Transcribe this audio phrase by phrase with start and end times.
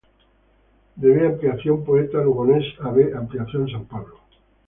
[0.95, 4.15] De B° Ampliación Poeta Lugones a B° Ampliación San Pablo.